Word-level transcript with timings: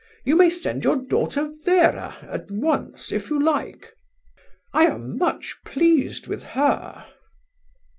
You 0.25 0.35
may 0.35 0.49
send 0.49 0.83
your 0.83 0.95
daughter 0.95 1.51
Vera 1.63 2.17
at 2.23 2.49
once, 2.49 3.11
if 3.11 3.29
you 3.29 3.39
like. 3.39 3.93
I 4.73 4.85
am 4.85 5.15
much 5.19 5.57
pleased 5.63 6.25
with 6.25 6.41
her." 6.43 7.05